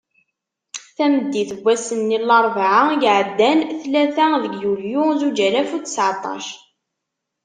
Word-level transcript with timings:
Tameddit 0.95 1.51
n 1.53 1.57
wass-nni 1.63 2.19
n 2.21 2.25
larebɛa 2.27 2.81
i 2.91 2.97
iɛeddan, 3.07 3.59
tlata 3.81 4.25
deg 4.43 4.53
yulyu 4.61 5.03
zuǧ 5.19 5.37
alaf 5.47 5.71
u 5.77 5.79
seεṭac. 5.95 6.45